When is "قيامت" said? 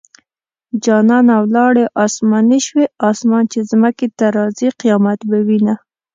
4.81-5.19